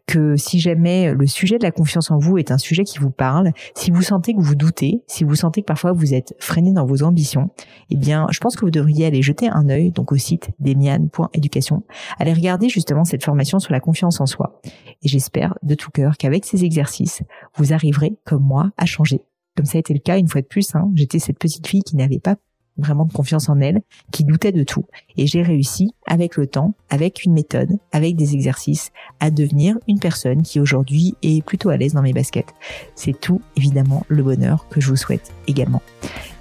que 0.07 0.37
si 0.37 0.59
jamais 0.59 1.15
le 1.15 1.27
sujet 1.27 1.59
de 1.59 1.63
la 1.63 1.71
confiance 1.71 2.11
en 2.11 2.19
vous 2.19 2.39
est 2.39 2.51
un 2.51 2.59
sujet 2.59 2.85
qui 2.85 2.99
vous 2.99 3.11
parle, 3.11 3.53
si 3.75 3.91
vous 3.91 4.03
sentez 4.03 4.35
que 4.35 4.41
vous 4.41 4.55
doutez, 4.55 5.03
si 5.07 5.25
vous 5.25 5.35
sentez 5.35 5.63
que 5.63 5.67
parfois 5.67 5.93
vous 5.93 6.15
êtes 6.15 6.35
freiné 6.39 6.73
dans 6.73 6.87
vos 6.87 7.03
ambitions, 7.03 7.51
eh 7.91 7.97
bien, 7.97 8.27
je 8.31 8.41
pense 8.41 8.57
que 8.57 8.65
vous 8.65 8.71
devriez 8.71 9.07
aller 9.07 9.23
jeter 9.23 9.49
un 9.49 9.69
œil 9.69 9.91
donc 9.91 10.13
au 10.13 10.17
site 10.17 10.51
demian.education, 10.59 11.85
aller 12.19 12.33
regarder 12.33 12.69
justement 12.69 13.05
cette 13.05 13.25
formation 13.25 13.59
sur 13.59 13.73
la 13.73 13.81
confiance 13.81 14.21
en 14.21 14.27
soi. 14.27 14.61
Et 15.03 15.09
j'espère 15.09 15.55
de 15.63 15.75
tout 15.75 15.91
cœur 15.91 16.17
qu'avec 16.17 16.45
ces 16.45 16.65
exercices, 16.65 17.23
vous 17.57 17.73
arriverez 17.73 18.17
comme 18.25 18.43
moi 18.43 18.71
à 18.77 18.87
changer 18.87 19.23
comme 19.57 19.67
ça 19.67 19.79
a 19.79 19.81
été 19.81 19.95
le 19.95 20.01
cas 20.01 20.19
une 20.19 20.29
fois 20.29 20.41
de 20.41 20.47
plus. 20.47 20.75
Hein. 20.75 20.91
J'étais 20.95 21.19
cette 21.19 21.39
petite 21.39 21.67
fille 21.67 21.83
qui 21.83 21.97
n'avait 21.97 22.19
pas 22.19 22.37
vraiment 22.77 23.05
de 23.05 23.13
confiance 23.13 23.49
en 23.49 23.61
elle, 23.61 23.83
qui 24.11 24.25
doutait 24.25 24.53
de 24.53 24.65
tout. 24.65 24.85
Et 25.17 25.27
j'ai 25.27 25.43
réussi, 25.43 25.95
avec 26.07 26.37
le 26.37 26.47
temps, 26.47 26.75
avec 26.91 27.25
une 27.25 27.33
méthode, 27.33 27.79
avec 27.93 28.17
des 28.17 28.35
exercices, 28.35 28.91
à 29.21 29.31
devenir 29.31 29.79
une 29.89 30.01
personne 30.01 30.43
qui 30.43 30.61
aujourd'hui 30.61 31.15
est 31.23 31.45
plutôt 31.45 31.71
à 31.71 31.77
l'aise 31.77 31.95
dans 31.95 32.03
mes 32.03 32.13
baskets. 32.13 32.55
C'est 32.95 33.19
tout, 33.19 33.41
évidemment, 33.57 34.05
le 34.09 34.23
bonheur 34.23 34.69
que 34.69 34.81
je 34.81 34.89
vous 34.89 34.97
souhaite 34.97 35.33
également. 35.47 35.83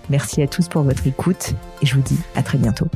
Merci 0.09 0.41
à 0.41 0.47
tous 0.47 0.67
pour 0.67 0.83
votre 0.83 1.07
écoute 1.07 1.53
et 1.81 1.85
je 1.85 1.95
vous 1.95 2.01
dis 2.01 2.19
à 2.35 2.43
très 2.43 2.57
bientôt. 2.57 2.87